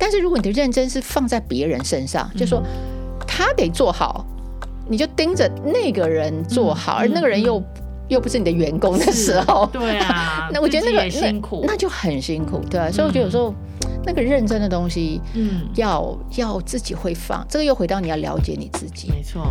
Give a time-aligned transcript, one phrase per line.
[0.00, 2.62] 但是如果你的认真是放在别人身上，嗯、就说
[3.26, 4.24] 他得做好，
[4.88, 7.64] 你就盯着那个人做好，嗯、而那个人又、嗯、
[8.08, 11.60] 又不是你的员工的时候，对啊， 那我觉得那个辛苦。
[11.66, 13.54] 那，那就很辛苦，对、啊、所以我觉得有时候、
[13.84, 19.46] 嗯、那个认真的东西，嗯，要要自己会放，这个又回到你要了解你自己，没错。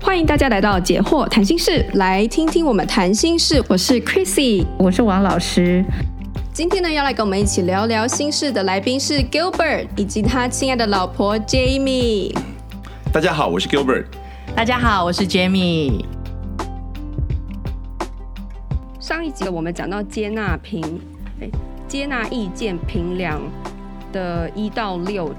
[0.00, 3.62] 欢迎大家来到解惑谈心室，来听听我们谈心事。
[3.68, 5.84] 我是 Chrissy，我是王老师。
[6.52, 12.36] 今天呢，要来跟我们一起聊聊心事的来宾是 Gilbert 以及他亲爱的老婆 Jamie。
[13.12, 14.06] 大家好，我是 Gilbert。
[14.56, 16.04] 大家好，我是 Jamie。
[18.98, 20.82] 上一集我们讲到接纳评，
[21.40, 21.48] 哎，
[21.86, 23.40] 接纳意见评量
[24.12, 25.32] 的一到六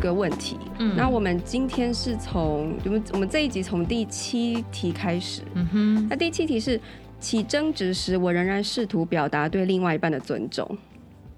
[0.00, 0.58] 个问题。
[0.78, 5.42] 嗯，那我们今天是从我们我们这一集从第七题开始。
[5.54, 6.78] 嗯哼，那第七题是
[7.24, 10.76] 起争执时，我仍然试图表达对另外一半的尊重。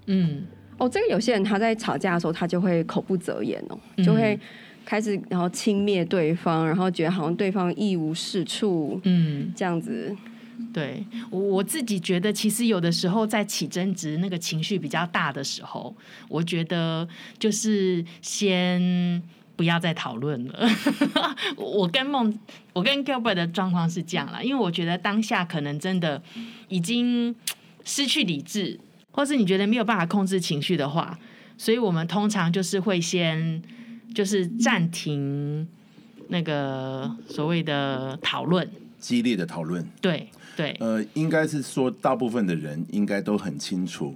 [0.07, 0.45] 嗯，
[0.77, 4.37] 哦，这个有些人他在吵架的时候，他就会口不择言哦，就会
[4.83, 8.99] 开始然后轻蔑对方，然后觉得好像对方一无是处。
[9.05, 10.13] 嗯，这样子。
[10.73, 15.95] 对我我自己觉得，其实有的时候在起争执、那个情绪比较大的时候，
[16.27, 17.07] 我觉得
[17.39, 19.21] 就是先
[19.57, 20.69] 不要再讨论了。
[21.57, 22.33] 我跟梦，
[22.71, 26.21] 我跟 Gilbert 的状况是这样啦，因为我觉得当下可能真的
[26.69, 27.35] 已经
[27.83, 28.79] 失去理智，
[29.11, 31.19] 或是你觉得没有办法控制情绪的话，
[31.57, 33.61] 所以我们通常就是会先
[34.15, 35.67] 就是暂停
[36.29, 40.29] 那个所谓的讨论，激烈的讨论，对。
[40.55, 44.15] 对，呃，应该是说，大部分的人应该都很清楚，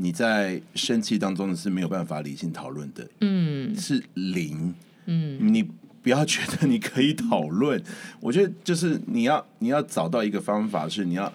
[0.00, 4.72] 你在生气当中是没有办法理性讨论的，嗯，是零，
[5.06, 5.68] 嗯，你
[6.00, 7.82] 不要觉得你可以讨论，
[8.20, 11.32] 我觉得就是你要你要找到一个方法，是你要，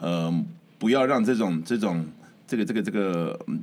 [0.00, 0.44] 呃，
[0.78, 2.06] 不要让这种这种
[2.46, 3.62] 这个这个这个，嗯，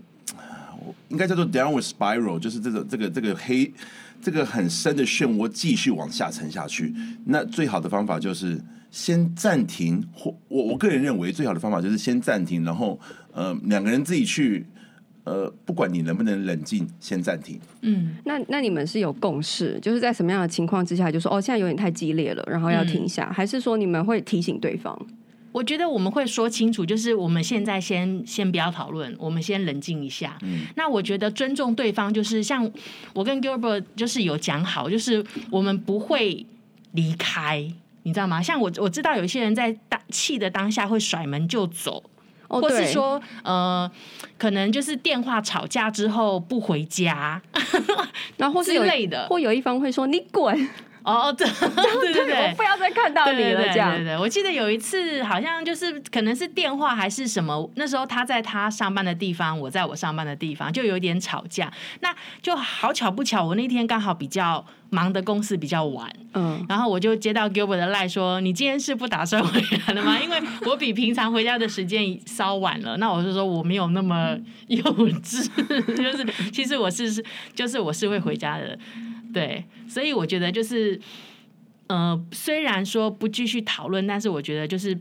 [1.10, 3.74] 应该叫做 downward spiral，就是这种这个这个黑
[4.22, 6.94] 这个很深的漩涡继续往下沉下去，
[7.26, 8.62] 那最好的方法就是。
[8.94, 13.00] 先暂停，或我我个人认为最好的方法就是先暂停，然后
[13.34, 14.64] 呃两个人自己去
[15.24, 17.60] 呃不管你能不能冷静，先暂停。
[17.82, 24.96] 嗯，那那你们是有共识，就是在什么样的情况之下，就说哦现在有点太激烈了，然后要停下，嗯、还是说你们会提醒对方？
[25.52, 30.38] 我觉得我们会说清楚，就是我们现在先先不要讨论，我们先冷静一下。
[30.44, 32.72] 嗯，那我觉得尊重对方，就是像
[33.16, 36.46] 我跟 Gilbert 就是有讲好，就是我们不会
[36.92, 37.74] 离开。
[38.04, 38.42] 你知道吗？
[38.42, 42.04] 像我我知道有些人在当气的当下会甩门就走，
[42.48, 43.90] 哦、或是说呃，
[44.38, 47.42] 可能就是电话吵架之后不回家，
[48.38, 50.70] 然后或是有之类的，或有一方会说你滚。
[51.04, 53.64] 哦，对对对再看到你了。
[53.70, 61.72] 这样，对对，我记得有一次，好像就是可能是电话还是什么，那时候他在他上班的地方，我在我上班的地方，就有点吵架。
[62.02, 72.98] 那就好巧不巧，我那天刚好比较忙的公司比较晚，嗯，然后我就接到 Gilbert 的赖说：“你今天是不打算回来了吗？” 因为我比平常回家的时间稍晚了。
[72.98, 74.82] 那我就说我没有那么 幼
[75.22, 75.48] 稚，
[75.96, 77.24] 就是其实我是是
[77.56, 78.78] 就是我是会回家的。
[79.34, 81.00] 对，所以我觉得就是，
[81.88, 84.98] 呃，虽然说不继续讨论，但是我觉得就是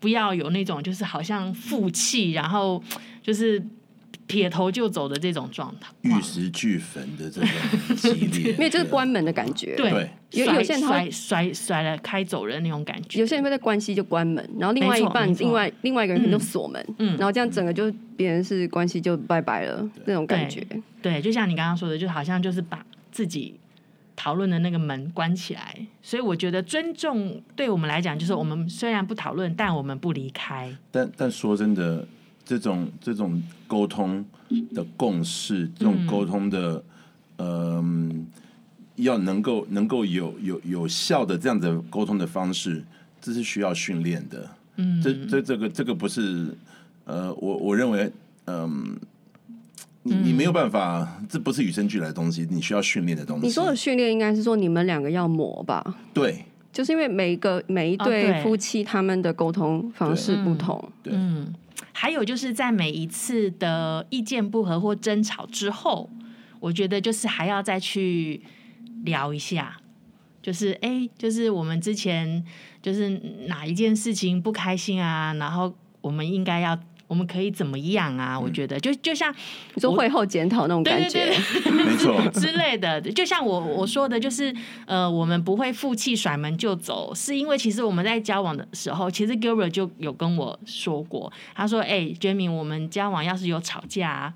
[0.00, 2.82] 不要有那种就是好像负气，然后
[3.22, 3.62] 就是
[4.26, 7.48] 撇头就走的这种状态，玉石俱焚的这种
[7.96, 9.76] 激烈， 因为就是关门的感觉。
[9.76, 20.66] 对，有有些人甩甩甩了开走人那种感觉，有些人会在关系就关门，然后另外一半另外另外一个人可能就锁门，嗯，然后这样整个就别人是关系就拜拜了那种感觉。
[21.00, 23.54] 对，就像你刚刚说的，就好像就是把自己。
[24.16, 30.74] 讨论的那个门关起来，所以我觉得尊重对我们来讲，就是我们虽然不讨论，但我们不离开。
[30.90, 32.08] 但但说真的，
[32.44, 34.24] 这种这种沟通
[34.74, 36.82] 的共识，这种沟通的，
[37.36, 38.26] 嗯、
[38.96, 42.82] 呃，要能够能够有有有效的这样子沟通的方式，
[43.20, 44.50] 这是需要训练的。
[44.76, 46.56] 嗯，这这这个这个不是，
[47.04, 48.10] 呃，我我认为，
[48.46, 48.96] 嗯、呃。
[50.06, 53.46] 你你没有办法，这不是与生俱来的东西，你需要训练的东西。
[53.46, 55.96] 你说的训练应该是说你们两个要磨吧？
[56.14, 60.92] 对，就是因为每一个每一对夫妻他们的沟通方式不同。
[61.02, 61.52] 对，嗯，
[61.92, 66.08] 还有就是在每一次的意见不合或争吵之后，
[66.60, 68.40] 我觉得就是还要再去
[69.04, 69.76] 聊一下，
[70.40, 72.44] 就是哎，就是我们之前
[72.80, 73.10] 就是
[73.48, 76.78] 哪一件事情不开心啊，然后我们应该要。
[77.06, 78.38] 我们可以怎么样啊？
[78.38, 79.34] 我觉得就就像
[79.74, 81.26] 你说会后检讨那种感觉，
[81.70, 83.00] 没错 之类的。
[83.00, 84.54] 就像我我说的，就是
[84.86, 94.34] 呃，我们不会负气甩门就走，是因为其实我们在交往的时候，其实 Gilbert 就有跟我说过，他说：“哎，Jamie，我们交往要是有吵架，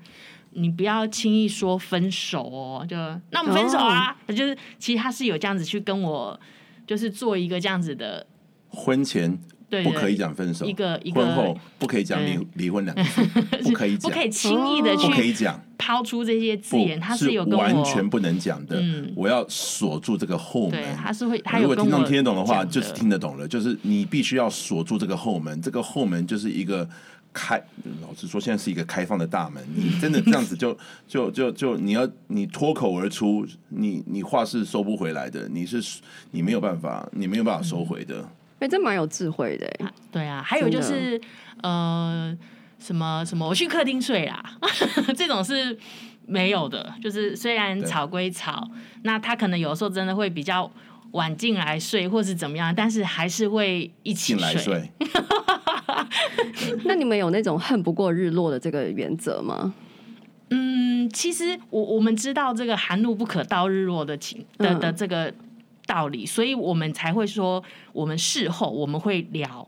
[0.51, 2.95] 你不要轻易说分手哦，就
[3.31, 6.39] 那我们分手啊，哦、就是其实他是有这样子去跟我，
[6.87, 8.25] 就是做一个这样子的
[8.69, 9.37] 婚前。
[9.71, 13.23] 对，不可以讲分手，一个一个婚后不可以讲离离婚两个字，
[13.63, 15.57] 不可以讲，不可以轻易的去，不可以讲。
[15.77, 18.83] 抛出这些字眼，他是有完全不能讲的。
[19.15, 26.87] 我要锁住这个后门，他是会，如果听众听得懂的话，就是听得懂了，就是你必须要锁住这个后门，这个后门就是一个
[27.33, 27.55] 开，
[28.01, 30.77] 老实说，现在是一个开放的大门，你真的这样子就
[31.07, 35.81] 就就就你要你脱口而出，你你话是收不回来的，你是
[36.31, 38.29] 你没有办法，你没有办法收回的。
[38.61, 39.91] 哎，这蛮有智慧的，啊。
[40.11, 41.19] 对啊，还有就是
[41.63, 42.37] 呃，
[42.77, 44.41] 什么什么，我去客厅睡啦，
[45.17, 45.75] 这种是
[46.27, 46.93] 没有的。
[47.01, 48.69] 就是虽然吵归吵，
[49.01, 50.71] 那他可能有时候真的会比较
[51.13, 54.55] 晚进来睡，或是怎么样，但是还是会一起睡。
[54.57, 54.91] 睡
[56.85, 59.73] 那你们有那种恨不过日落的这个原则吗？
[60.51, 65.25] 嗯，其实我我们知道这个寒露不可到日落的情的的这个。
[65.25, 65.35] 嗯
[65.85, 67.63] 道理，所以我们才会说，
[67.93, 69.67] 我们事后我们会聊，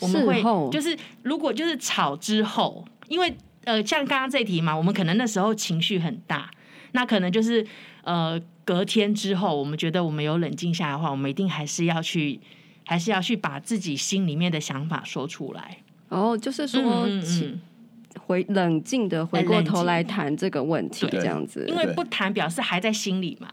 [0.00, 3.34] 我们会就是如果就是吵之后，因为
[3.64, 6.50] 呃，像刚刚这题嘛，我们可能那时候情绪很大，
[6.92, 7.64] 那可能就是
[8.02, 12.40] 呃，隔天之后，我们觉得我们有冷静下来的话，我们一定还是要去，
[12.84, 15.78] 还是要去把自己心里面的想法说出来。
[16.08, 17.60] 哦，就是说，嗯嗯，
[18.20, 23.48] 回冷静的回过头来谈这个问题，这样子，因为不谈表示还在心里嘛。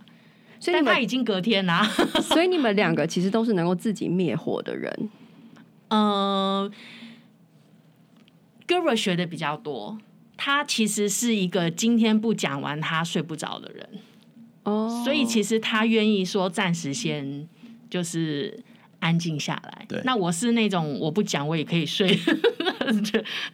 [0.60, 1.84] 所以你们他已经隔天啦，
[2.22, 5.10] 所以你们两个其实都是能够自己灭火的人。
[5.88, 6.70] 呃
[8.68, 9.98] ，Gilbert 学的比较多，
[10.36, 13.90] 他其实是一个今天不讲完他睡不着的人。
[14.64, 17.48] 哦，所以其实他愿意说暂时先
[17.90, 18.62] 就是
[19.00, 19.86] 安静下来。
[19.88, 22.20] 对，那我是那种我不讲我也可以睡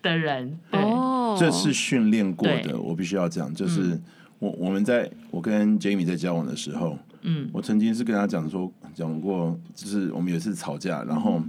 [0.02, 0.60] 的人。
[0.72, 3.82] 哦，这是训练过的，我必须要讲，就是。
[3.82, 4.04] 嗯
[4.40, 11.42] 我我们在我跟 Jamie 在交往的时候，嗯，我曾经是跟他讲说，讲过，就是我们有一次吵架，然后，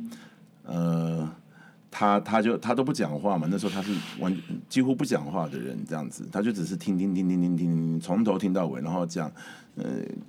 [0.65, 1.29] 呃，
[1.91, 4.35] 他他就他都不讲话嘛，那时候他是完
[4.69, 9.31] 几乎不讲话的人，这样子，他就只是听听听听听听听，从头听到尾，然后讲，
[9.75, 9.85] 呃，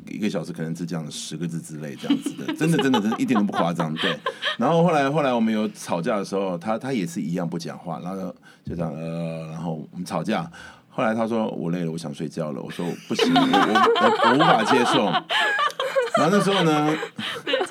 [0.10, 4.18] 一个小时可能只讲十个字之类这样子的， 真的真的真的，一点都不夸张，对。
[4.58, 10.50] 然后后来后来我们有吵架的时候，他他也是一样不讲话，然后就这样呃，然后我们吵架。
[10.98, 12.60] 后来他说我累了，我想睡觉了。
[12.60, 13.40] 我说不行，我
[14.02, 15.06] 我我无法接受。
[16.18, 16.98] 然后那时候呢，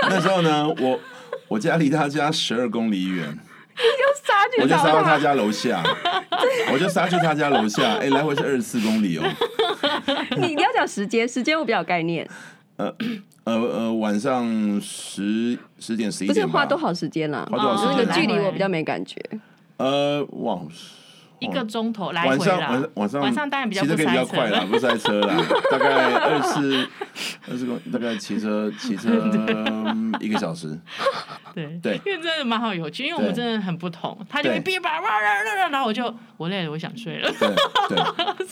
[0.02, 1.00] 那时候呢，我
[1.48, 3.36] 我家离他家十二公里远，
[4.62, 5.82] 我就杀到他家楼下，
[6.72, 7.94] 我就杀去他家楼下。
[7.94, 9.24] 哎，来回是二十四公里哦。
[10.36, 12.24] 你你要讲时间，时间我比较有概念。
[12.76, 12.94] 呃
[13.42, 14.46] 呃呃，晚上
[14.80, 17.44] 十十点十一点，不是花多少时间了？
[17.50, 17.96] 花多少时间？
[17.96, 19.20] 那个距离我比较没感觉。
[19.78, 20.60] 呃，哇。
[21.38, 25.36] 一个钟头来回啦，晚上晚上晚上当然比较比较快啦，不塞车啦，
[25.70, 26.88] 大概二十
[27.50, 29.10] 二十公，大概骑车 骑车
[30.20, 30.78] 一个小时。
[31.54, 31.78] 对。
[31.82, 35.20] 对，因为真的蛮好有趣，因为我们真的很不同，他就会哔吧哇
[35.70, 37.30] 然后我就我累了，我想睡了。
[37.38, 37.48] 对
[37.88, 37.96] 对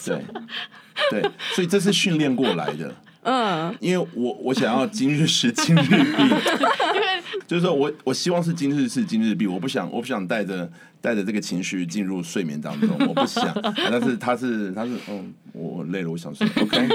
[0.05, 2.95] 对对，所以这是训练过来的。
[3.23, 5.97] 嗯，因为我我想要今日事今日毕，
[6.95, 10.71] 因为就是说我我希望是今日事今日毕，我不想我不想带着。
[11.05, 13.47] 带着这个情绪进入睡眠当中，我不想。
[13.77, 16.49] 但是他是他是嗯，我累了，我想睡。
[16.63, 16.89] OK。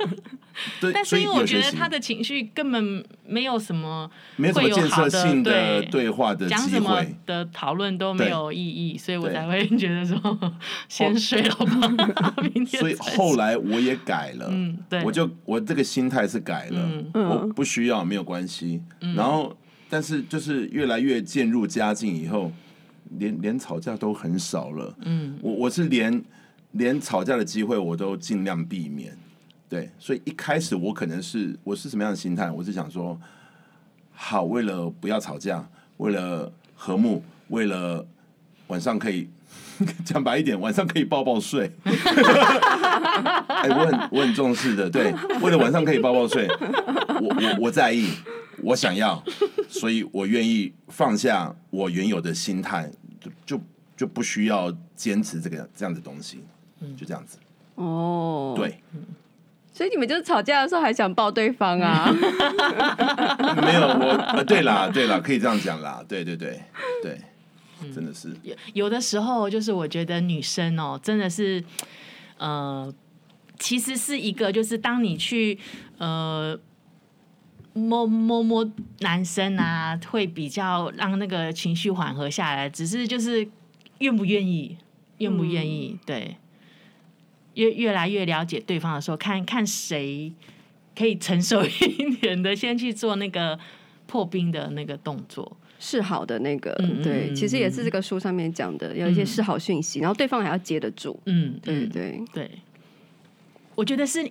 [0.78, 10.52] 对，但是因为我觉得他的情绪根本没有什么，没有什么建设性的对话的机会，讲什么的讨论都没有意义，所以我才会觉得说
[10.86, 12.78] 先睡了吧， 明天。
[12.78, 18.82] 所以后来我也改了，嗯，对，我就我这个心态是改了，我不需要没有关系。
[19.16, 19.56] 然后，
[19.88, 22.52] 但是就是越来越渐入佳境以后。
[23.18, 26.22] 连连吵架都很少了，嗯，我我是连
[26.72, 29.16] 连吵架的机会我都尽量避免，
[29.68, 32.50] 对，所以一开始我可能是我是什么样的心态？
[32.50, 33.18] 我是想说，
[34.12, 38.06] 好，为了不要吵架，为了和睦，为了
[38.66, 39.28] 晚上可以
[40.04, 41.70] 讲白一点，晚上可以抱抱睡。
[43.48, 46.46] 哎、欸，我很我很重视的，对，为了晚上可以抱抱睡，
[47.20, 48.10] 我我我在意。
[48.62, 49.22] 我想要，
[49.68, 53.62] 所以我愿意放下我原有的心态，就就
[53.96, 56.40] 就不需要坚持这个这样的东西，
[56.96, 57.38] 就这样子。
[57.74, 58.80] 哦，对，
[59.72, 62.10] 所以你们就是吵架的时候还想抱对方啊？
[63.60, 63.86] 没有，
[64.38, 66.58] 我对啦，对啦，可以这样讲啦，对对对
[67.02, 67.20] 对，
[67.94, 71.62] 真的是有有的时候，就是我觉得女生哦，真的是，
[72.38, 72.90] 呃，
[73.58, 75.58] 其实是一个，就是当你去
[75.98, 76.58] 呃。
[77.76, 78.68] 摸摸摸，
[79.00, 82.68] 男生啊，会比较让那个情绪缓和下来。
[82.68, 83.46] 只是就是
[83.98, 84.76] 愿不愿意，
[85.18, 86.36] 愿不愿意，嗯、对，
[87.54, 90.32] 越越来越了解对方的时候，看看谁
[90.96, 93.58] 可以成熟一点的，先去做那个
[94.06, 95.56] 破冰的那个动作。
[95.78, 101.20] 示好的那个，嗯对，其实也是这个书上面讲的，有一些示好讯息，然后对方还要接得住。
[101.26, 102.50] 嗯，对对对，
[103.74, 104.26] 我觉得是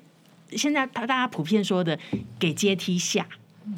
[0.56, 1.98] 现在大大家普遍说的
[2.40, 3.26] 给阶梯下。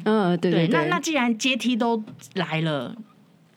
[0.04, 2.02] 嗯，对对，那那既然阶梯都
[2.34, 2.94] 来了。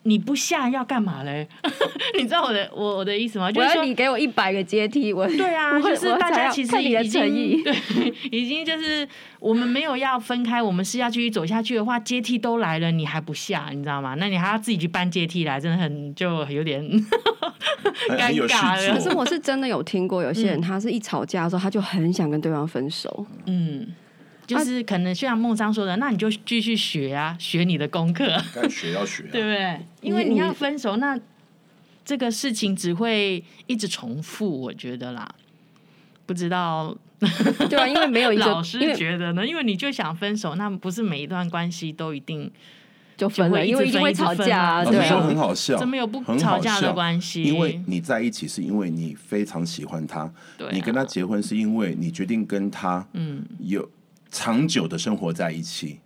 [0.04, 1.46] 你不下要干嘛嘞？
[2.18, 3.52] 你知道我的我我的意思吗？
[3.52, 7.22] 就是说你给我一百个阶梯，我对啊，就是大家其实已经
[7.62, 14.16] 对，已经就是我们没有要分开，我们是要继续走下去的话，阶梯都来了，你还不下，你知道吗？
[14.18, 16.84] 那你还要自己去搬阶梯来，真的很就有点
[18.10, 18.94] 尴尬了。
[18.94, 23.26] 可是我是真的有听过有些人，他是一吵架的时候，他就很想跟对方分手。
[23.46, 23.86] 嗯。
[24.44, 28.26] 就是可能像孟章说的，那你就继续学啊，学你的功课。
[28.52, 29.80] 该学要学， 对不对？
[30.00, 31.18] 因为你要分手，那
[32.04, 35.26] 这个事情只会一直重复，我觉得啦。
[36.26, 36.94] 不知道，
[37.70, 42.50] 对啊，因为没有一个 老师觉得呢，因为你就想分手，那不是每一段关系都一定
[43.22, 44.84] 就分了，因为一定会吵架。
[44.84, 47.42] 对，很好笑，怎么有不吵架的关系？
[47.42, 50.32] 因为你在一起是因为你非常喜欢他，
[50.72, 53.88] 你跟他结婚是因为你决定跟他嗯有。
[54.34, 56.00] 长久的生活在一起，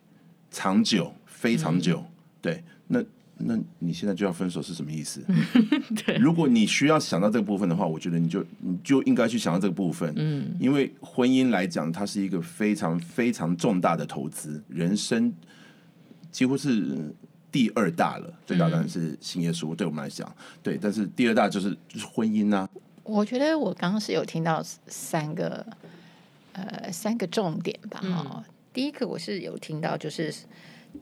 [0.50, 2.11] 长久非常久，嗯、
[2.42, 3.00] 对，那
[3.37, 5.25] 那你现在就要分手是什么意思？
[6.04, 15.32] 对，如果你需要想到这个部分的话，我觉得你就你就应该去想到这个部分，嗯，因为婚姻来讲，它是一个非常非常重大的投资，人生
[16.36, 17.14] 几乎是
[17.50, 20.30] 第二大了，最大当然是新耶稣，对我们来讲，
[20.62, 22.68] 对，但是第二大就是就是婚姻啊。
[23.04, 25.64] 我觉得我刚刚是有听到三个。
[26.58, 28.00] 呃，三个重点吧。
[28.00, 30.34] 哈、嗯，第一个我是有听到，就是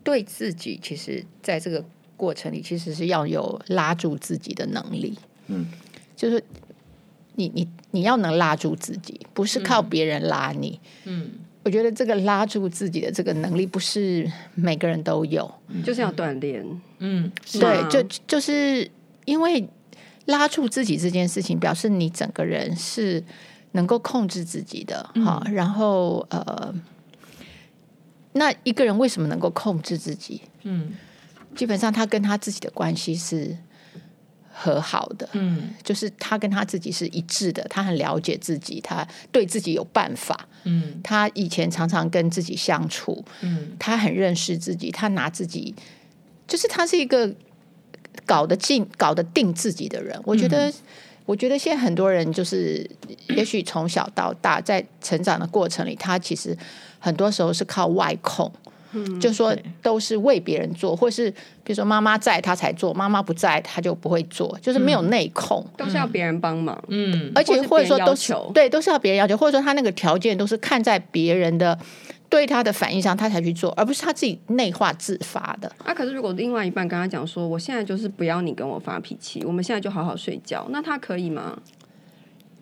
[0.03, 1.85] 对自己，其实在这个
[2.17, 5.17] 过程里，其实是要有拉住自己的能力。
[5.47, 5.67] 嗯，
[6.17, 6.43] 就是
[7.37, 10.81] 你你你要能拉住自己，不是靠别人拉你。
[11.05, 11.31] 嗯，
[11.65, 15.53] 我觉得这个拉住自己的这个能力，不是每个人都有，
[15.85, 16.65] 就是要锻炼。
[16.99, 18.89] 嗯，对，就就是
[19.25, 19.69] 因为
[20.27, 23.25] 拉住自己这件事情，表示你整个人是。
[23.77, 26.73] 能够控制自己的哈，嗯、然后呃，
[28.35, 30.43] 那一个人为什么能够控制自己？
[30.63, 30.93] 嗯，
[31.57, 33.59] 基本上他跟他自己的关系是
[34.57, 45.75] 和好的，嗯，就是他跟他自己是一致的，他很了解自己，他对自己有办法，嗯，他以前常常跟自己相处，嗯，他很认识自己，他拿自己，
[46.47, 47.35] 就是他是一个
[48.25, 50.71] 搞得进、搞得定自己的人，我觉得。
[50.71, 50.75] 嗯。
[51.27, 52.87] 我觉得现在很多人就是，
[53.31, 56.55] 也许从小到大在成长的过程里，他其实
[56.99, 58.53] 很多时候是靠外控，
[58.95, 61.31] 嗯，就说都是为别人做，或是
[61.63, 71.79] 比如说妈妈在他才做，妈妈不在他就不会做，就是没有内控，都是要别人帮忙，嗯，而且或者说都是对，都是要别人要求，或者说他那个条件都是看在别人的。
[72.31, 75.71] 对他的反应上，他才去做，而不是他自己内化自发的。
[75.85, 81.57] 啊，可是如果另外一半跟他讲说，我现在就是不要你跟我发脾气，我们现在就好好睡觉，那他可以吗？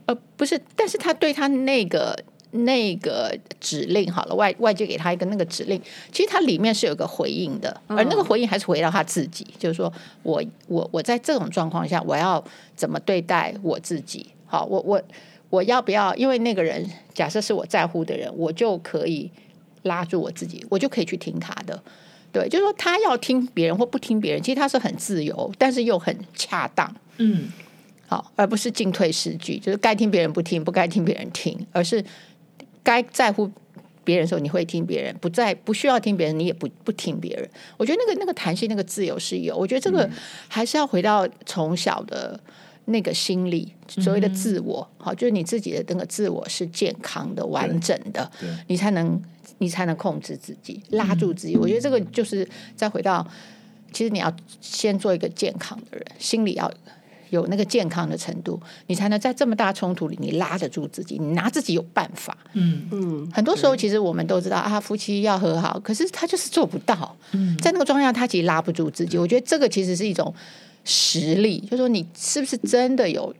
[0.04, 2.14] 呃，不是，但是他对他那个
[2.52, 5.80] 那个指令好了，外外界给他一个那个指令，
[6.10, 9.92] 其实它里面是有个回应的，而那个回应还是回到他自己，嗯、就是说
[10.22, 12.42] 我我我在这种状况下，我要
[12.74, 14.26] 怎么对待我自己？
[14.46, 15.02] 好，我我
[15.50, 16.14] 我要不要？
[16.14, 19.30] 因为那个人假设是我在乎的人，我就可以。
[19.84, 21.82] 拉住我自己，我就可以去听他的。
[22.30, 26.94] 对，就是说他要听别人或不听别人，其实他是很自由，但是又很恰当。
[27.16, 27.48] 嗯，
[28.06, 32.00] 好，而不是进退失据，就是该听别人不听，不该听别人听，而是
[32.82, 33.50] 该在乎
[34.04, 37.48] 别人的时候你会听别人，不在不需要听别人你也不不听别人。
[37.76, 39.56] 我觉得那个那个弹性、那个自由是有。
[39.56, 40.08] 我觉得这个
[40.48, 42.38] 还是要回到从小的
[42.86, 48.30] 那个心理，所谓的自我，好，就是你自己的那个自我是健康的、完整的，
[48.66, 49.20] 你才能。
[49.58, 51.56] 你才能控制自己，拉住自己。
[51.56, 53.24] 我觉得这个就是再回到，
[53.92, 56.68] 其实你要先做一个健康的人，心理要
[57.32, 62.36] 有那个健康的程度，你才能在这么大冲突里，你拉得住自己，你拿自己有办法。
[62.52, 67.16] 嗯嗯，很多时候其实我们都知道啊，夫妻要和好，可是他就是做不到。
[67.32, 69.16] 嗯，在那个状态下，他其实拉不住自己。
[69.16, 70.34] 我觉得这个其实是一种
[70.84, 73.34] 实力，就是说你是不是真的有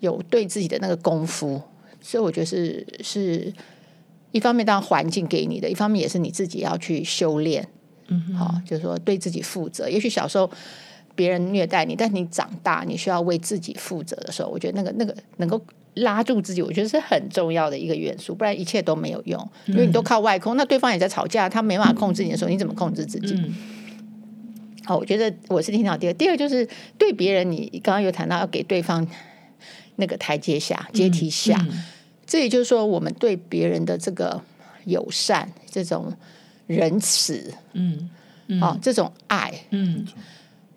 [0.00, 1.60] 有对自己的那个功夫？
[2.00, 3.52] 所以我觉得是是。
[4.30, 7.66] 一方面当然环境给你的，一方面也是你自己要去修炼。
[8.08, 9.88] 嗯哼，好，就是说对自己负责。
[9.88, 10.48] 也许小时候
[11.18, 15.60] 别人虐待你，但你长大你需要为自己负责的时候，我觉得那个那个能够
[15.94, 18.32] 拉住自己，我觉得是很重要的一个元素。
[18.32, 20.56] 不然一切都没有用，因为你都靠外控。
[20.56, 23.34] 那对方也在吵架，他没办法控制你的时候，你怎么控制自己？
[23.34, 23.52] 嗯、
[24.84, 29.04] 好，我觉得我是听到第二，第二就是对别人，你刚刚有谈到要给对方
[29.96, 31.58] 那个台阶下、阶梯下。
[31.62, 31.84] 嗯嗯、
[32.24, 34.40] 这也就是说，我们对别人的这个
[34.84, 36.14] 友善、这种
[36.68, 38.08] 仁慈，嗯，
[38.46, 40.06] 嗯啊，这种爱，嗯，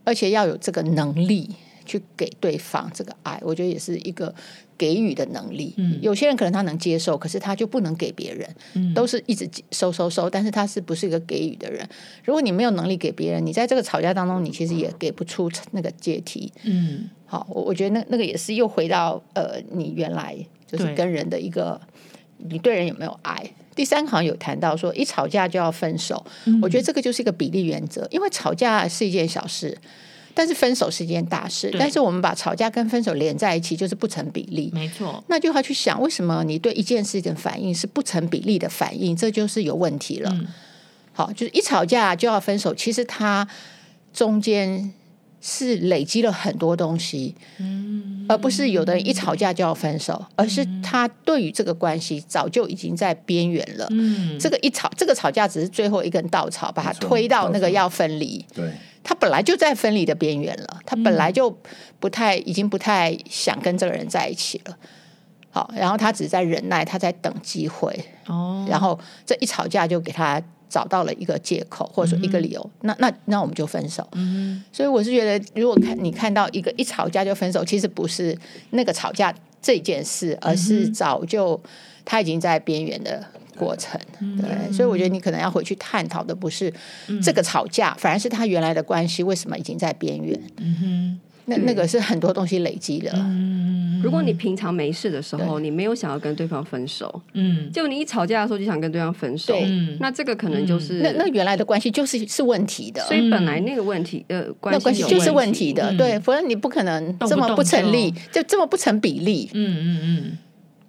[0.03, 1.49] 而且要有这个能力
[1.85, 4.33] 去给对方这个爱，我觉得也是一个。
[4.77, 11.87] 给予的能力，嗯，有些人可能他能接受，可是他就不能给别人，嗯，都是一直收收收，但是他是不是一个给予的人？
[12.23, 22.10] 如果你没有能力给别人，你在这个吵架当中，你其实也给不出那个阶梯，嗯，好，我我觉得那那个也是又回到呃，你原来就是跟人的一个，对
[22.49, 23.43] 你对人有没有爱？
[23.75, 29.77] 第三行有谈到说，一吵架就要分手，嗯，我觉得这个就是一个比例原则，因为吵架是一件小事。
[30.33, 34.71] 但是分手是一件大事，但是我们把吵架跟分手连在一起，就是不成比例。
[34.73, 39.13] 没错，那就要去想，为什么你对一件事情的反应是不成比例的反应？
[39.13, 40.31] 这就是有问题了。
[40.33, 40.47] 嗯、
[41.11, 43.45] 好，就是一吵架就要分手，其实它
[44.13, 44.93] 中间
[45.41, 53.87] 是累积了很多东西，嗯、而不是有的人一吵架就要分手，嗯、而是他对于这个关系早就已经在边缘了。
[53.89, 58.45] 嗯、这个一吵，这个吵架只是最后一根稻草，把他推到那个要分离。
[58.53, 58.71] 对。
[59.03, 61.49] 他本来就在分离的边缘了，他本来就
[61.99, 64.77] 不太，已经不太想跟这个人在一起了。
[65.49, 67.91] 好，然后他只是在忍耐，他在等机会。
[68.27, 70.39] 哦，然后这一吵架就给他
[70.71, 72.71] 找到了一个借口，或者说一个理由。
[72.79, 74.07] 嗯、那那那我们就分手。
[74.13, 78.35] 嗯，所以我是觉得，如果看你看到一个一吵架就分手，其实不是
[78.69, 81.61] 那个吵架这件事，而是早就
[82.05, 83.23] 他已经在边缘的。
[83.57, 83.99] 过程，
[84.41, 86.73] 对，嗯、所以我觉得你可能要回去探讨的不是
[87.21, 90.41] 这个吵架，嗯、反而是他原来的关系为什么已经在边缘。
[90.57, 91.19] 嗯哼，
[91.51, 93.11] 那那个是很多东西累积的。
[93.15, 99.97] 嗯，如果你平常没事的时候，你没有想要跟对方分手，嗯，就你一吵架的时候就想跟对方分手，对。
[99.99, 103.01] 那这个可能就是、嗯、那那原来的关系就是是问题的。
[103.01, 109.49] 所以本来那个问题呃关系就是问题的，嗯、对，否则你不可能这么不成立，就这么不成比例。
[109.53, 110.37] 嗯嗯嗯。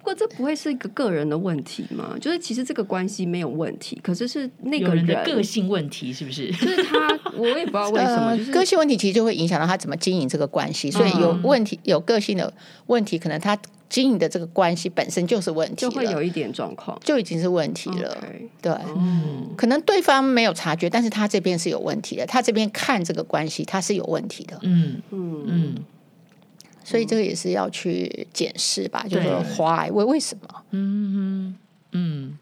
[0.03, 2.13] 嗯不过这不会是一个个人的问题吗？
[2.19, 6.51] 就是其实这个关系没有问题，可是是那个人，人的个性问题，是不是？
[6.51, 10.91] 就是他，我也不知道为什么，呃就是、个性问题其实就会影响到他怎么经营这个关系。
[10.91, 12.53] 所以有问题、有个性的
[12.87, 18.17] 问题，可能他经营的这个关系本身就是问题，就会有一点状况，就已经是问题了。
[18.21, 18.49] Okay.
[18.61, 22.25] 对，嗯，可能对方没有察觉，但是他这边是有问题的。
[22.25, 24.59] 他这边看这个关系，他是有问题的。
[24.63, 25.75] 嗯嗯嗯。
[26.83, 30.63] 嗯所以这个也是要去检视吧，就是说 why 为为什么？
[30.71, 31.55] 嗯嗯
[31.93, 32.37] 嗯，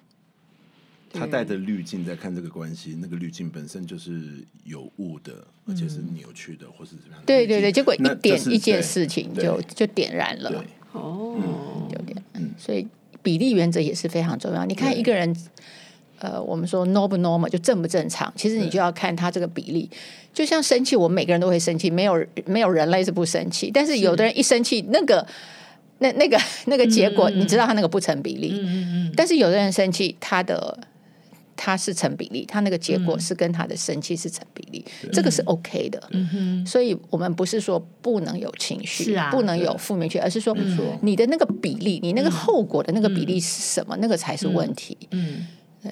[1.14, 7.24] 他带着滤镜在看这个关系，那个滤镜本身就是有误的，而且是扭曲的，或是怎么样？
[7.26, 10.66] 对对对，结果一点一件事情就就点燃了。
[10.92, 12.22] 哦，有点，
[12.58, 12.88] 所以
[13.22, 14.66] 比例原则也是非常重要。
[14.66, 15.36] 你看一个人。
[16.22, 19.90] 呃，我们说 normal 不 normal 就正不正常，其实你就要看他这个比例。
[20.32, 23.72] 就像生气，我们每个人都会生气，没有没有人类是不生气。
[23.74, 25.26] 但是有的人一生气，那个
[25.98, 28.52] 那那个 那个结果，嗯、你知道他那个不成比例。
[28.54, 29.14] 嗯嗯嗯。
[29.18, 30.78] 但是有的人生气，他的
[31.58, 36.02] 他是成比例，他那个结果是跟他的生气是成比例，嗯、这个是 OK 的。
[36.12, 36.66] 嗯哼。
[36.66, 40.56] 所以我们不是说不能有情绪，是啊，不能有负面情绪，而是说
[41.02, 44.96] 你的那个比例，你那个后果的那个比例是什么，嗯、那个才是问题。
[45.10, 45.46] 嗯。
[45.84, 45.92] 嗯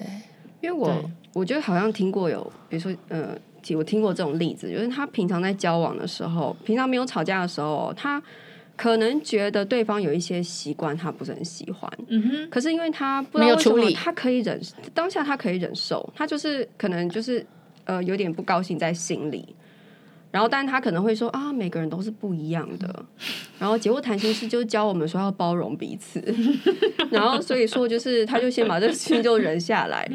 [0.60, 3.36] 因为我我觉得好像听过有，比如说，呃，
[3.76, 8.22] 我听过这种例子，就是他平常在交往的时候，平常没有吵架的时候，他
[8.76, 14.60] 可能觉得对方有一些习惯他不是很喜欢，嗯哼，可是因为他不知道为什么他可以忍，
[14.94, 17.44] 当下他可以忍受，他就是可能就是
[17.84, 19.54] 呃有点不高兴在心里。
[20.30, 23.04] 然后，但他可能会说啊，每个人都是不一样的。
[23.58, 26.22] 然后，结果谈心师就教我们说要包容彼此。
[27.10, 30.08] 然后，所以说就是，他就先把这个心就忍下来。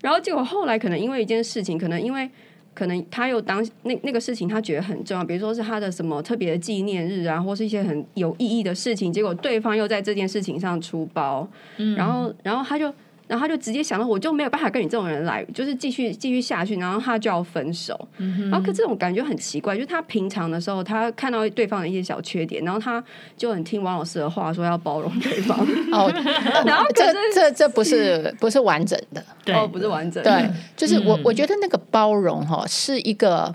[0.00, 2.30] 然后，结果后来可能因为一件事情，可能因为
[2.72, 11.48] 可能他又当那那个事情他觉得很重要，比如说是他的什么特别的纪念日啊，或是一些很有意义的事情，结果对方又在这件事情上出包。
[11.96, 12.94] 然后，然后他就。
[13.28, 18.08] 然后他就直接想到，我就没有办法跟你这种人来，就是继续继续下去，然后他就要分手。
[18.16, 23.04] 嗯、然后可这种感觉很奇怪，就是他平常的时候，他看到对方的一些小缺点，然后他
[23.36, 25.58] 就很听王老师的话，说要包容对方。
[25.92, 26.10] 哦，
[26.64, 30.30] 然后这这这不是不是完整的，对哦，不是完整的。
[30.30, 33.54] 对， 就是我我觉得那个包容哈是一个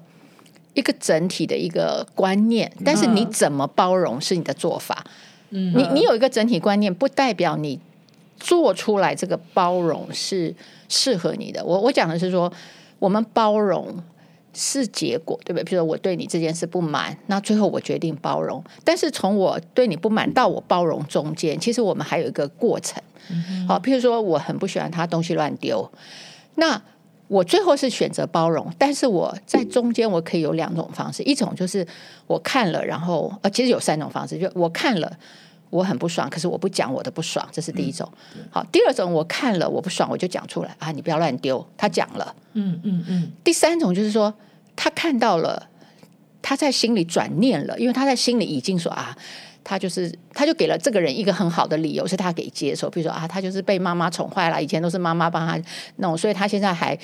[0.75, 5.03] 一个整体的一个观念，但是你怎么包容是你的做法。
[5.49, 7.79] 嗯，你你有一个整体观念，不代表你。
[8.43, 10.53] 做出来这个包容是
[10.89, 11.63] 适合你的。
[11.63, 12.51] 我我讲的是说，
[12.99, 14.03] 我们包容
[14.53, 15.63] 是结果，对不对？
[15.63, 18.62] 比如说我对你这件事不满，那最后我决定包容。
[18.84, 23.01] 但是从我对你不满到我包容中间，其实我们还有一个过程。
[23.29, 25.89] 嗯、好，譬如说我很不喜欢他东西乱丢，
[26.56, 26.82] 那
[27.29, 28.69] 我最后是选择包容。
[28.77, 31.88] 但是我在中间我可以有两种方式，一种就是
[32.27, 35.17] 我看了，然后呃，其实有三种方式，就我看了。
[35.73, 38.07] 我很不爽，可是我不讲我的不爽，这是第一种。
[38.51, 41.65] 好，第二种我看了我不爽，我就讲出来啊，你不要乱丢。
[41.75, 43.31] 他讲了，嗯嗯嗯。
[43.43, 44.31] 第三种就是说，
[44.75, 45.67] 他看到了，
[46.43, 49.17] 他在心里转念了，因为他在心里已经说啊，
[49.63, 52.89] 他就是他就给了这个人一个很好的理由，是他可以接受。
[52.89, 55.60] 比如说啊，他就是被妈妈宠坏了，以前都是妈妈帮他
[55.97, 56.97] 弄，所以他现在还。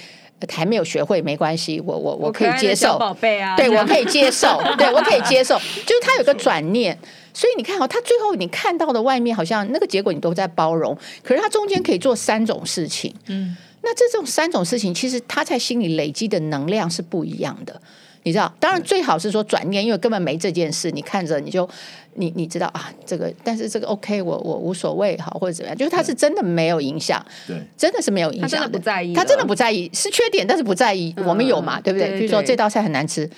[0.48, 6.98] 还没有学会没关系，我 我我可以接受，宝贝啊，对我可以接受，对我可以接受， 就是他有个转念，
[7.34, 17.82] 所以你看哦，他最后你看到的外面好像那个结果你都在包容，可是他中间可以做三种事情，嗯，那这种三种事情其实他在心里累积的能量是不一样的。
[18.23, 21.67] 你知道，当然最好是说转念，因为根本没这件事，你看着你就
[22.15, 31.15] 你你知道啊，这个但是这个 OK，我我无所谓哈，或者怎么样，就是他是真的没有影响，对，真的是没有影响，他真的不在意，他真的不在意，是缺点，但是不在意。
[31.25, 32.19] 我们有嘛，对不对？
[32.19, 33.29] 比如说这道菜很难吃，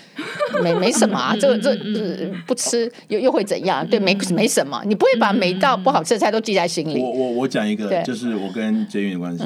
[0.64, 1.76] 没没什么啊，这个这
[2.48, 3.86] 不吃又又会怎样？
[3.88, 7.00] 对，没没什么，你不会把每一道不好吃的菜都记在心里。
[7.00, 9.44] 我我我讲一个，就是我跟捷运的关系。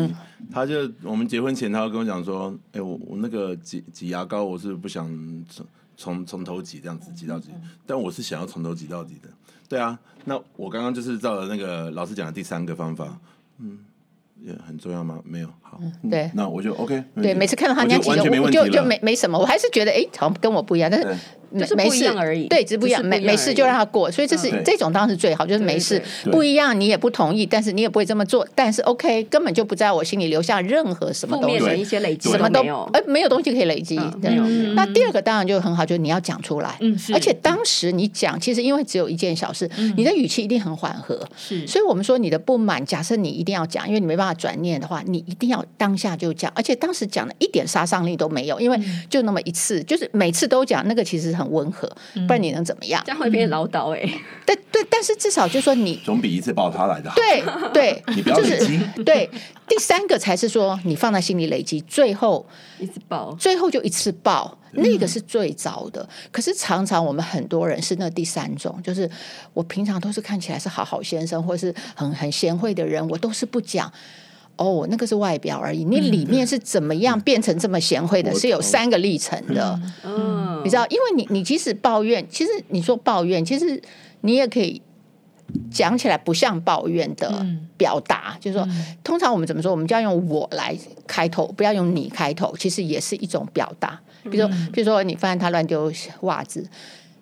[0.51, 5.07] 他就我们结婚前，他会跟我讲说：“哎、欸，我我那个挤挤牙膏，我是不想
[5.49, 7.49] 从从从头挤这样子挤到底，
[7.85, 9.29] 但我是想要从头挤到底的。”
[9.67, 13.19] 对啊，那我刚刚就是照了那个老师讲的第三个方法，
[13.59, 13.79] 嗯。
[14.41, 15.19] 也很重要吗？
[15.23, 17.03] 没有，好，对，那我就 OK。
[17.15, 21.17] 对，每次看到他那样完全没问题就就没没什么，我还是觉得哎，好像跟我不一样，但是
[21.49, 22.47] 没没事而已。
[22.47, 24.11] 对，只是不一样，没没事就让他过。
[24.11, 33.99] 所以这是这种当然是最好，就是没事不一样，你也不同意，但是你也不会这么做，但是 OK，根本就不在我心里留下任何什么东西，一些累积，什么都没有，哎，没有东西可以累积。
[34.75, 36.77] 那第二个当然就很好，就是你要讲出来，
[37.13, 48.79] 而且当时你讲，其实因为只有一件小事，你的语气一定很缓和，是，所以我们说你的不满，假设你一定要讲，因为你没办法转念的话，你一定要当下就讲，而且当时讲的一点杀伤力都没有，因为
[49.09, 51.87] 就那么一次，就是每次都讲那个其实很温和，
[52.27, 53.01] 不然你能怎么样？
[53.05, 54.09] 这样会变唠叨哎。
[54.45, 57.15] 但对，但是至少就说你总比一次爆他来的好。
[57.15, 57.43] 对
[57.73, 58.79] 对， 你不要累积。
[59.03, 59.29] 对，
[59.67, 62.45] 第三个才是说你放在心里累积，最后
[62.79, 66.07] 一次爆，最后就一次爆，那个是最糟的。
[66.31, 69.09] 可是常常我们很多人是那第三种，就是
[69.53, 73.91] 我平常都是看起来是好好先生，或是很很贤惠的人，我都是不讲。
[74.57, 78.33] 哦，那个是外表而已，你里面是怎么样变成这么贤惠的？
[78.33, 79.79] 是有三个历程的。
[80.03, 83.81] 嗯，你知道，因为你你即使抱怨，其实你说抱怨，其实
[84.21, 84.81] 你也可以
[85.69, 87.45] 讲起来不像抱怨的
[87.77, 88.67] 表达，就是说，
[89.03, 89.71] 通常我们怎么说？
[89.71, 93.99] 我们就要用我来开头，不要用你开头，其实也是一种表达。
[94.23, 95.91] 比如说，比如说你发现他乱丢
[96.21, 96.65] 袜子。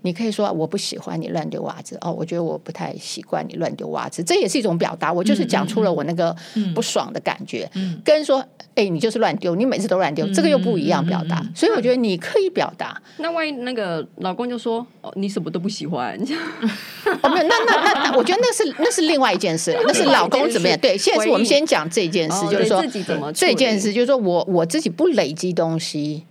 [0.03, 5.11] 你可以说我不喜欢你乱丢袜子哦，我觉得我不太习惯你乱丢袜子，这也是一种表达。
[5.11, 6.35] 我就是讲出了我那个
[6.75, 11.39] 不爽的感觉，嗯嗯、跟说哎，你就是乱丢，你每次都乱丢，嗯、这个又不一样表达。
[11.39, 13.01] 嗯、所以我觉得你可以表达。
[13.17, 16.19] 那万一那个老公就说哦，你什么都不喜欢，
[17.21, 20.77] 哦没有，那那那那，我觉得那是那是另外一件事了， 那是老公怎么样？
[20.79, 26.25] 对，现在是我们先讲这件事，就是说自己怎么这件事，就是说我我自己不累积东西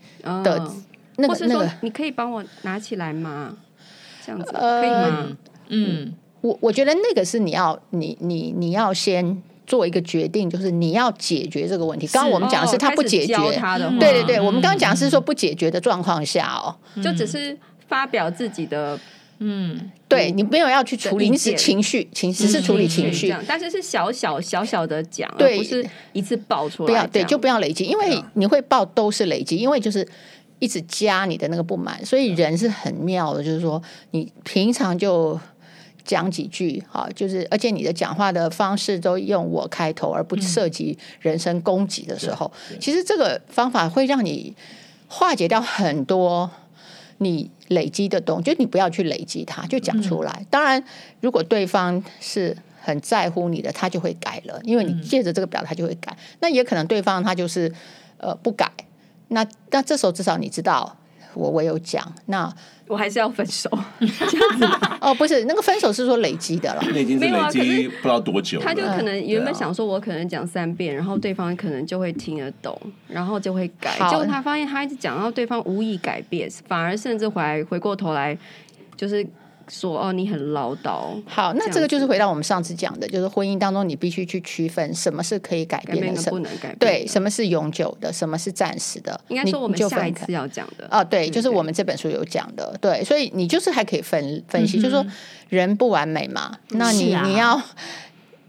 [0.44, 0.70] 的。
[1.16, 3.56] 哦那个那个，你可以帮我拿起来吗？
[4.24, 5.28] 这样子可以吗？
[5.68, 12.06] 嗯，我我觉得那个是你要你你你要先做一个决定，就是你要解决这个问题。
[12.06, 13.34] 刚刚我们讲的是他不解决。
[13.56, 17.56] 他的，对对对，我们刚刚讲的是说不解决的状况下哦，就只是
[17.88, 18.98] 发表自己的，
[19.38, 30.06] 嗯，对你没有要去处理，你是情绪，情只是处理情绪，但是是小小小小的讲，对，不是一次爆出来，不要对，就不要累积，因为你会爆都是累积，因为就是。
[30.62, 35.36] 一直加你的那个不满，所以人是很妙的，就是说你平常就
[36.04, 42.48] 讲几句，哈，就是而且你的讲话的方式都用我开头，而不涉及人身攻击的时候，
[42.80, 44.54] 其实这个方法会让你
[45.08, 46.48] 化解掉很多
[47.18, 50.46] 你累积的东西，就你不要去累积它，就讲出来。
[50.48, 50.80] 当然，
[51.20, 56.16] 如果对方是很在乎你的，他就会改了，因为你借着这个表达他就会改。
[56.38, 57.72] 那也可能对方他就是
[58.18, 58.70] 呃不改。
[59.32, 60.96] 那那这时候至少你知道
[61.34, 62.52] 我我有讲，那
[62.88, 64.68] 我还是要分手 这样子
[65.00, 78.36] 哦，不是那个分手是说累积的了，那已经是累积不知道多久，他就可能原本想说我可能讲三遍，然后对方可能就会听得懂，然后就会改，结果他发现他一直讲，然后对方无意改变，反而甚至回来回过头来
[78.96, 79.26] 就是。
[79.68, 81.20] 说哦，你很唠叨。
[81.26, 86.78] 好，那这个就是回到我们上次讲的，就是婚姻当中你必须去区分什么是可以改变的，什么不能改变。
[86.78, 89.20] 对，什么是永久的，什么是暂时的。
[89.28, 95.06] 应该说我们下一次要讲的哦，对，就是我们这本书有讲的，对，所以你就是还可以分分析，就是说
[95.48, 97.60] 人不完美嘛，那你你要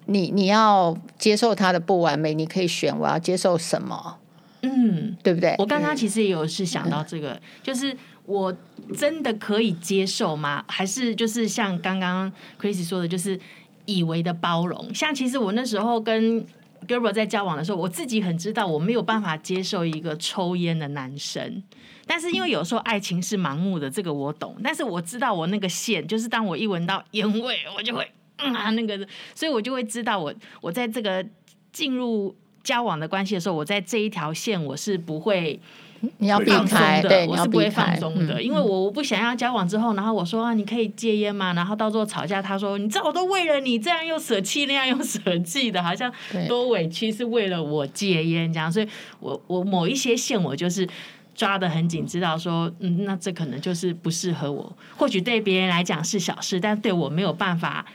[0.06, 4.18] 你你要接受他的不完美，你可以选我要接受什么，
[4.62, 5.56] 嗯，对不对？
[5.60, 7.96] 我刚刚其实也有是想到这个，就是。
[8.26, 8.56] 我
[8.96, 10.64] 真的可以接受吗？
[10.68, 13.38] 还是就是像刚刚 Chris 说的，就是
[13.86, 14.94] 以为的包容。
[14.94, 16.46] 像其实我那时候跟
[16.88, 21.62] Gilbert 在交往的时候，我自己很知道我没有办法接受一个抽烟的男生。
[22.06, 24.56] 但是因为有时候爱情是盲目的，这个我懂。
[24.64, 28.98] 但是我知道我那个线，就是当我一闻到烟味，我就会嗯啊那个，
[29.36, 31.26] 所以我就会知道我我在这个
[31.74, 32.34] 进入
[32.64, 35.60] 交往的关系的时候，我在这一条线我是不会。
[36.20, 41.54] 你要放开，对，我是不会放松的，因为我我不想要交往之后，然后我说啊，你可以戒烟吗？
[41.54, 46.12] 然后到时候吵架，他说你知道我都为了你这样又舍弃那样又舍弃的，好像
[46.48, 48.88] 多委屈是为了我戒烟这样，所以
[49.22, 50.86] 我我某一些线我就是
[51.34, 57.86] 抓得很紧，知道说嗯，那这可能就是不适合我，或许对别人来讲是小事，但对我没有办法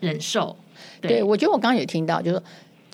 [0.00, 0.56] 忍受。
[1.00, 2.42] 对，对我觉得我刚刚有听到，就是。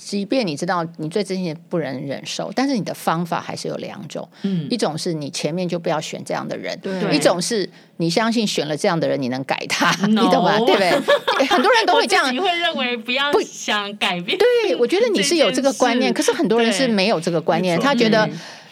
[0.03, 4.27] 即便你知道你最真心不能忍受，但是你的方法还是有两种。
[4.43, 10.23] 嗯，一种是你前面就不要选这样的人，对；一种是你相信选了这样的人，你能改他， no.
[10.23, 10.57] 你懂吗？
[10.65, 10.91] 对不对？
[11.47, 14.39] 很多人都会这样，你会认为不要不想改变。
[14.39, 17.79] 对，我觉得你是有这个观念，可是很多人是没有这个观念。
[17.79, 18.27] 他觉得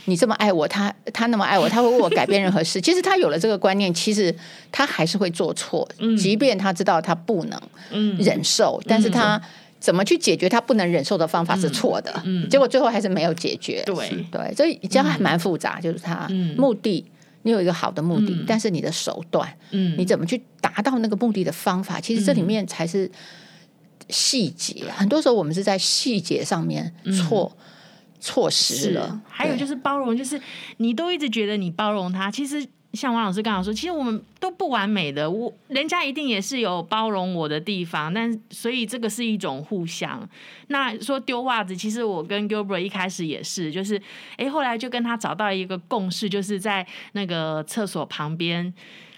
[0.06, 2.80] 你这么爱我，他他那么爱我，他会为我改变任何事。
[2.80, 4.34] 其实他有了这个观念，其实
[4.72, 5.86] 他还是会做错。
[5.98, 7.60] 嗯，即便他知道他不能
[8.18, 9.38] 忍受，嗯，但是他。
[9.80, 13.82] 怎么去解决他不能忍受的方法是错的，结果最后还是没有解决。
[13.86, 14.26] 对。
[14.30, 17.04] 对，所以这样还蛮复杂，嗯，就是他目的，
[17.42, 23.10] 你有一个好的目的，嗯，但是你的手段，嗯，你怎么去达到那个目的的方法，其实这里面才是
[24.08, 24.84] 细节。
[24.86, 26.92] 嗯，很多时候我们是在细节上面
[27.28, 27.64] 错，嗯，
[28.20, 29.20] 错失了。
[29.28, 30.40] 还有就是包容，就是
[30.78, 32.66] 你都一直觉得你包容他，其实。
[32.94, 40.26] 像王老师刚刚说，其实我们都不完美的，我人家一定也是有包容我的地方，但所以这个是一种互相。
[40.68, 44.00] 那说丢袜子，其实我跟 Gilbert 一开始也是，就是
[44.36, 48.72] 哎，后来就跟他找到一个共识，就是在那个厕所旁边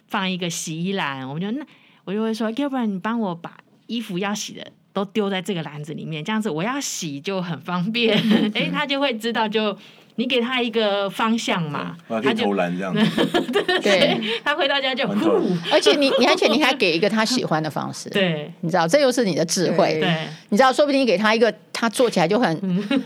[0.08, 1.64] 放一个洗衣篮，我们就那
[2.04, 3.56] 我就会说 Gilbert，你帮我把
[3.90, 8.16] 衣服要洗的都丢在这个篮子里面，这样子我要洗就很方便，
[8.54, 9.76] 哎，他就会知道就。
[10.16, 13.26] 你给他一个方向嘛，他就投篮这样子。
[13.80, 15.08] 对，他回到家就，
[15.72, 18.10] 而且你，你 而且你还给一个他喜欢的方式。
[18.10, 19.98] 对，你知道，这又是你的智慧。
[19.98, 22.54] 对，你知道，说不定你给他一个他做起来就很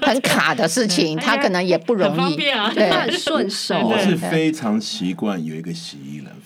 [0.02, 2.34] 很卡的事情，他可能也不容易。
[2.34, 3.78] 对，很顺手。
[3.78, 6.03] 我是非常习惯有一个洗衣篮，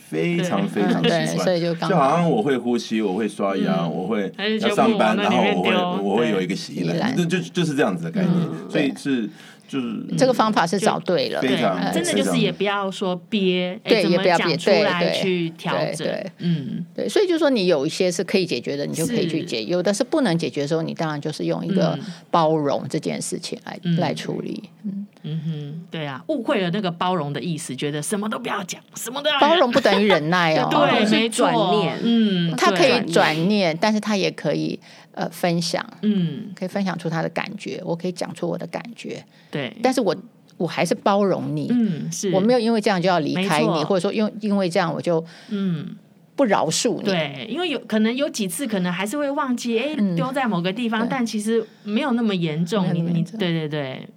[0.09, 1.38] 非常非常习惯。
[1.38, 8.35] 所以就就好像我会呼吸，我会刷牙，我会要上班，然后我会我会有一个洗衣篮，就就就是这样子的概念。
[8.71, 9.29] 所以是。
[9.68, 11.51] 就是这个方法是找对了，对，
[11.92, 21.99] 真的就是也不要说憋，对，也不要憋出来去调整，嗯，对，所以就说你有一些是可以解决的，你就可以去解；有的是不能解决的时候，你当然就是用一个
[22.31, 24.71] 包容这件事情来来处理。
[24.85, 34.78] 嗯嗯哼，对啊，误会了那个包容的意思，觉得什么都不要讲，什么都要包容，不等于忍耐哦， 对，没转念，嗯，他可以转念，但是他也可以。
[35.12, 40.14] 呃，分享，嗯，可以分享出他的感觉，我可以讲出我的感觉，对，但是我
[40.57, 42.31] 我还是包容你，嗯，是。
[42.31, 45.96] 我没有因为这样就要离开你，或者说因因为这样我就嗯。
[46.37, 54.09] 不饶恕你，对，因为有可能有几次可能还是会忘记，哎，丢在某个地方，但其实没有那么严重，你你对对对，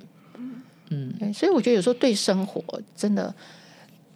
[0.92, 2.64] 嗯，所以我觉得有时候对生活
[2.96, 3.34] 真的。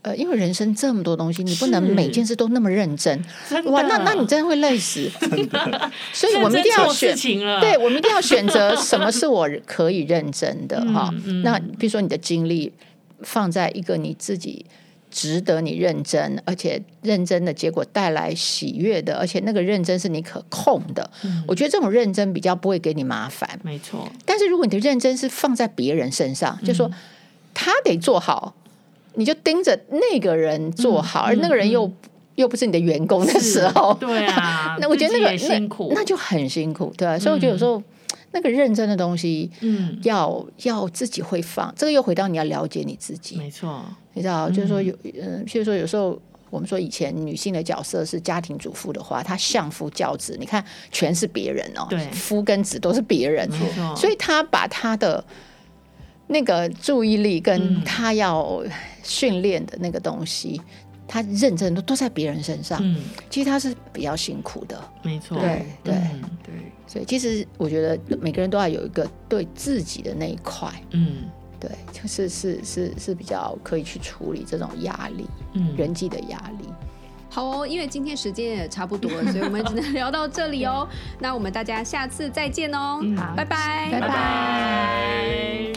[0.02, 3.20] 呃，因为人生这么多东西，你不能每件事都那么认真。
[3.66, 5.10] 哇，那那你真的会累死。
[6.14, 7.18] 所以我们一定要选，
[7.60, 11.12] 对，我们一定要选择什么是我可以认真的哈。
[11.44, 12.72] 那比如说你的精力
[13.24, 14.64] 放在一个你自己
[15.16, 21.10] 值得你认真，而且认真的结果带来喜悦的，而且那个认真是你可控的。
[21.24, 23.50] 嗯、我觉得这种认真比较不会给你麻烦。
[23.64, 24.12] 没错。
[24.26, 26.92] 但是如果你的认真是放在别人身上，嗯、就说
[27.54, 28.54] 他得做好。
[29.18, 31.94] 你就盯着那个人做好，嗯、而那个人又、嗯、
[32.36, 37.84] 又不是你的员工的时候，对啊， 那我觉得那个辛苦那，那就很辛苦，对、啊、所以我觉得有时候、嗯、
[38.34, 53.48] 那个认真的东西，嗯，要要自己会放，这个又回到你要了解你自己，没错，你知道，就是说有，嗯，譬如说有时候我们说以前女性的角色是家庭主妇的话，她相夫教子，你看全是别人哦，对，夫跟子都是别人，
[53.96, 55.24] 所以她把她的。
[56.28, 58.60] 那个注意力跟她要
[59.04, 62.80] 训练的那个东西，嗯、他认真的都在别人身上。
[62.82, 64.84] 嗯，其实他是比较辛苦的。
[65.04, 66.56] 没错，对对、嗯、对。
[66.88, 70.68] 所以其实我觉得每个人都要有一个对自己的那一块。
[70.94, 71.26] 嗯，
[71.68, 76.70] 对，就是是是是比较可以去处理这种压力，嗯，人际的压力。
[77.30, 80.88] 好哦，因为今天时间也差不多了，所以我们只能 聊到这里哦。
[81.20, 83.00] 那我们大家下次再见哦。
[83.02, 84.08] 嗯、好，拜拜，拜拜。
[84.08, 85.74] 拜拜。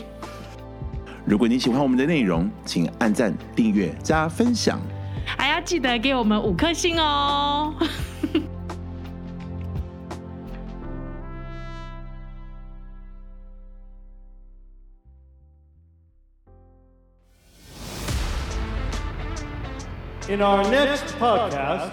[1.24, 4.80] 如果你喜欢我们的内容，请按赞、订阅、加分享，
[5.24, 7.74] 还要记得给我们五颗星哦。
[20.28, 21.88] In our next podcast.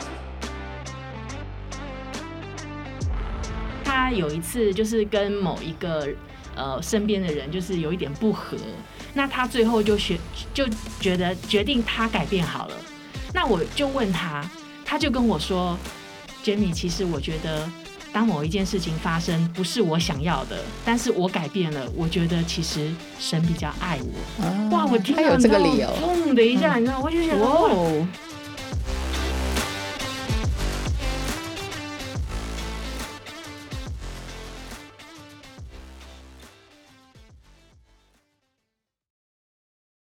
[3.86, 6.10] 他有一次就是跟某一个
[6.54, 8.58] 呃身边的人就是有一点不合，
[9.14, 10.18] 那他最后就学
[10.54, 10.68] 就
[11.00, 12.76] 觉得决定他改变好了。
[13.34, 14.44] 那我就问他，
[14.84, 15.78] 他就跟我说
[16.44, 17.66] ：“Jamie，其实我觉得。”
[18.16, 24.42] 当某一件事情发生不是我想要的，但是我改变了，我觉得其实神比较爱我。
[24.42, 28.08] 啊、哇，我听到有这个理由，砰的一下，嗯、你知道，我就想，哦，